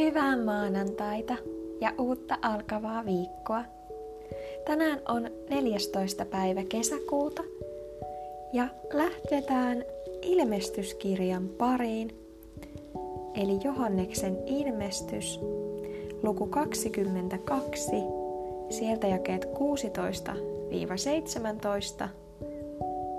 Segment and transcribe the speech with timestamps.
[0.00, 1.36] Hyvää maanantaita
[1.80, 3.64] ja uutta alkavaa viikkoa.
[4.66, 6.24] Tänään on 14.
[6.24, 7.42] päivä kesäkuuta
[8.52, 9.84] ja lähdetään
[10.22, 12.08] ilmestyskirjan pariin.
[13.34, 15.40] Eli Johanneksen ilmestys,
[16.22, 17.90] luku 22,
[18.70, 19.48] sieltä jakeet 16-17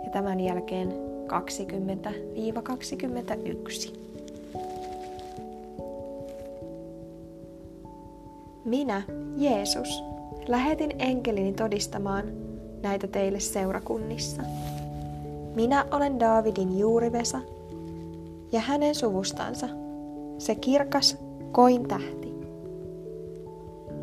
[0.03, 0.93] ja tämän jälkeen
[3.97, 4.10] 20-21.
[8.65, 9.01] Minä,
[9.37, 10.03] Jeesus,
[10.47, 12.23] lähetin enkelini todistamaan
[12.83, 14.41] näitä teille seurakunnissa.
[15.55, 17.39] Minä olen Daavidin juurivesa
[18.51, 19.67] ja hänen suvustansa,
[20.37, 21.17] se kirkas
[21.51, 22.33] koin tähti.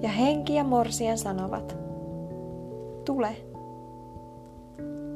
[0.02, 1.76] Ja henki ja morsian sanovat,
[3.04, 3.36] tule.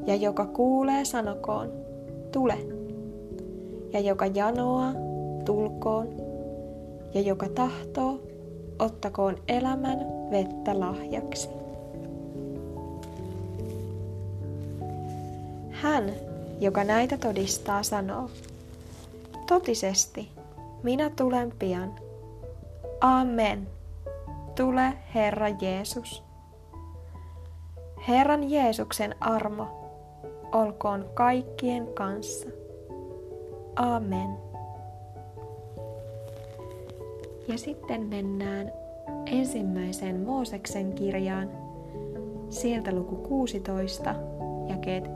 [0.06, 1.72] Ja joka kuulee sanokoon,
[2.32, 2.58] tule.
[3.92, 4.92] Ja joka janoaa,
[5.44, 6.08] tulkoon.
[7.14, 8.18] Ja joka tahtoo,
[8.82, 9.98] ottakoon elämän
[10.30, 11.48] vettä lahjaksi.
[15.70, 16.12] Hän,
[16.60, 18.30] joka näitä todistaa, sanoo,
[19.46, 20.28] totisesti,
[20.82, 21.94] minä tulen pian.
[23.00, 23.68] Amen.
[24.54, 26.22] Tule Herra Jeesus.
[28.08, 29.66] Herran Jeesuksen armo
[30.52, 32.46] olkoon kaikkien kanssa.
[33.76, 34.51] Amen.
[37.52, 38.72] Ja sitten mennään
[39.26, 41.50] ensimmäiseen Mooseksen kirjaan,
[42.48, 44.14] sieltä luku 16,
[44.68, 45.10] jakeet 1-16.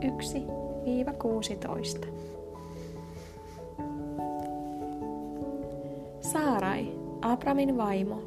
[6.21, 8.21] Saarai, Abramin vaimo,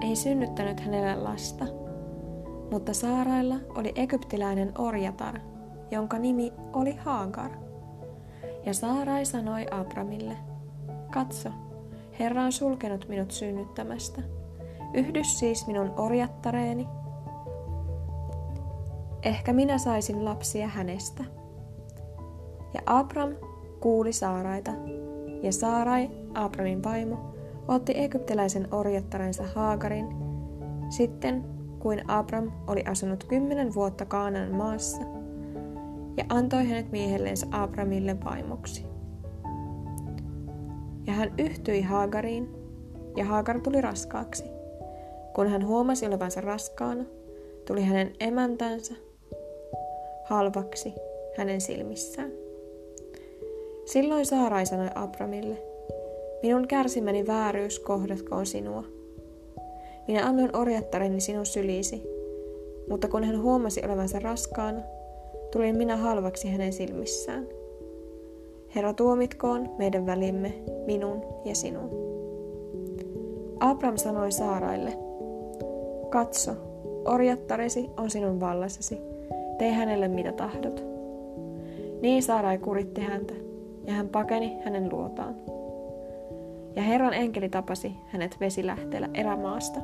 [0.00, 1.64] ei synnyttänyt hänelle lasta,
[2.70, 5.40] mutta Saarailla oli egyptiläinen orjatar,
[5.90, 7.50] jonka nimi oli Haagar.
[8.66, 10.36] Ja Saarai sanoi Abramille,
[11.10, 11.50] katso,
[12.20, 14.22] Herra on sulkenut minut synnyttämästä.
[14.94, 16.88] Yhdy siis minun orjattareeni.
[19.22, 21.24] Ehkä minä saisin lapsia hänestä.
[22.74, 23.34] Ja Abram
[23.80, 24.70] kuuli Saaraita,
[25.42, 27.34] ja Saarai, Abramin vaimo,
[27.68, 30.06] otti egyptiläisen orjattarensa Haagarin,
[30.88, 31.44] sitten
[31.78, 35.02] kuin Abram oli asunut kymmenen vuotta Kaanan maassa,
[36.16, 38.95] ja antoi hänet miehellensä Abramille vaimoksi.
[41.06, 42.48] Ja hän yhtyi Haagariin,
[43.16, 44.44] ja Haagar tuli raskaaksi.
[45.34, 47.04] Kun hän huomasi olevansa raskaana,
[47.66, 48.94] tuli hänen emäntänsä
[50.24, 50.94] halvaksi
[51.36, 52.32] hänen silmissään.
[53.84, 55.62] Silloin Saarai sanoi Abramille,
[56.42, 58.84] minun kärsimäni vääryys kohdatkoon sinua.
[60.08, 62.02] Minä annoin orjattareni sinun syliisi,
[62.88, 64.82] mutta kun hän huomasi olevansa raskaana,
[65.52, 67.48] tulin minä halvaksi hänen silmissään.
[68.76, 70.54] Herra tuomitkoon meidän välimme,
[70.86, 71.90] minun ja sinun.
[73.60, 74.92] Abram sanoi Saaraille,
[76.08, 76.52] katso,
[77.04, 78.98] orjattaresi on sinun vallassasi,
[79.58, 80.84] tee hänelle mitä tahdot.
[82.02, 83.34] Niin Saarai kuritti häntä,
[83.86, 85.34] ja hän pakeni hänen luotaan.
[86.74, 89.80] Ja Herran enkeli tapasi hänet vesilähteellä erämaasta.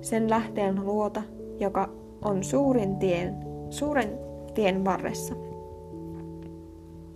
[0.00, 1.22] Sen lähteen luota,
[1.60, 1.88] joka
[2.24, 3.36] on suurin tien,
[3.70, 4.18] suuren
[4.54, 5.34] tien varressa–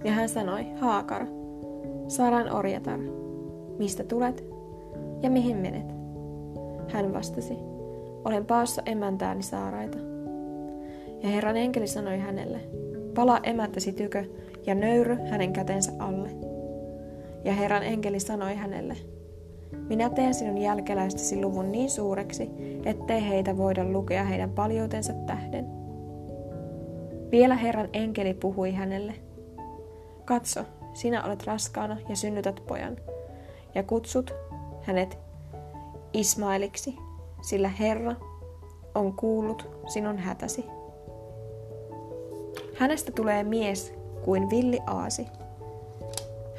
[0.05, 1.27] ja hän sanoi, Haakar,
[2.09, 2.99] Saran orjatar,
[3.79, 4.45] mistä tulet
[5.23, 5.87] ja mihin menet?
[6.89, 7.55] Hän vastasi,
[8.25, 9.99] olen paassa emäntääni Saaraita.
[11.23, 12.61] Ja Herran enkeli sanoi hänelle,
[13.15, 14.25] palaa emäntäsi tykö
[14.67, 16.31] ja nöyry hänen kätensä alle.
[17.45, 18.97] Ja Herran enkeli sanoi hänelle,
[19.89, 22.51] minä teen sinun jälkeläistäsi luvun niin suureksi,
[22.85, 25.67] ettei heitä voida lukea heidän paljoutensa tähden.
[27.31, 29.15] Vielä Herran enkeli puhui hänelle,
[30.25, 32.97] Katso, sinä olet raskaana ja synnytät pojan,
[33.75, 34.35] ja kutsut
[34.83, 35.19] hänet
[36.13, 36.97] Ismaeliksi,
[37.43, 38.15] sillä Herra
[38.95, 40.65] on kuullut sinun hätäsi.
[42.79, 43.95] Hänestä tulee mies
[44.25, 45.27] kuin villi aasi.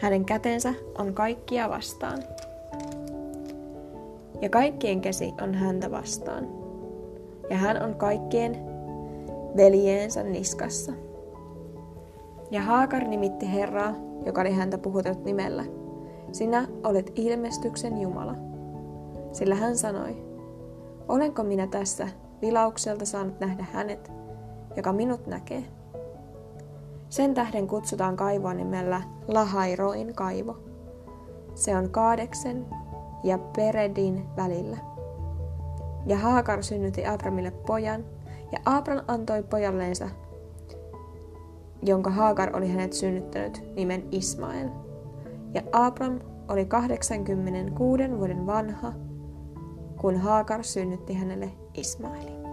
[0.01, 2.23] Hänen kätensä on kaikkia vastaan.
[4.41, 6.47] Ja kaikkien käsi on häntä vastaan.
[7.49, 8.65] Ja hän on kaikkien
[9.57, 10.91] veljeensä niskassa.
[12.53, 13.93] Ja Haakar nimitti Herraa,
[14.25, 15.63] joka oli häntä puhutellut nimellä.
[16.31, 18.35] Sinä olet ilmestyksen Jumala.
[19.31, 20.25] Sillä hän sanoi,
[21.07, 22.07] olenko minä tässä
[22.41, 24.11] vilaukselta saanut nähdä hänet,
[24.75, 25.63] joka minut näkee?
[27.09, 30.57] Sen tähden kutsutaan kaivoa nimellä Lahairoin kaivo.
[31.55, 32.65] Se on Kaadeksen
[33.23, 34.77] ja Peredin välillä.
[36.05, 38.05] Ja Haakar synnytti Abramille pojan,
[38.51, 40.09] ja Abram antoi pojalleensa
[41.85, 44.69] jonka Haagar oli hänet synnyttänyt nimen Ismael.
[45.53, 48.93] Ja Abram oli 86 vuoden vanha,
[50.01, 52.43] kun Haakar synnytti hänelle Ismailin.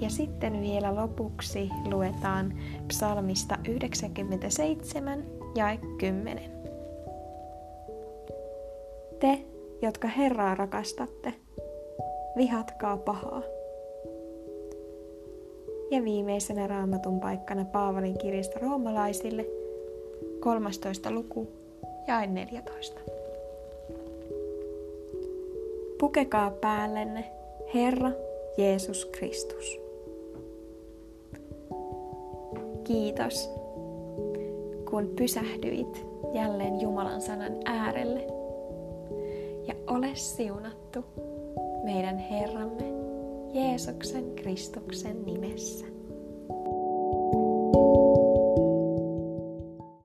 [0.00, 2.54] Ja sitten vielä lopuksi luetaan
[2.88, 5.24] psalmista 97
[5.54, 5.66] ja
[5.98, 6.42] 10.
[9.20, 9.44] Te,
[9.82, 11.34] jotka Herraa rakastatte,
[12.36, 13.42] vihatkaa pahaa.
[15.90, 19.46] Ja viimeisenä raamatun paikkana Paavalin kirjasta roomalaisille,
[20.40, 21.10] 13.
[21.10, 21.48] luku,
[22.06, 23.00] ja 14.
[25.98, 27.24] Pukekaa päällenne
[27.74, 28.10] Herra
[28.58, 29.80] Jeesus Kristus.
[32.84, 33.50] Kiitos,
[34.90, 38.26] kun pysähdyit jälleen Jumalan sanan äärelle.
[39.66, 41.04] Ja ole siunattu
[41.84, 43.07] meidän Herramme
[43.54, 45.97] Jeesuksen Kristuksen nimessä.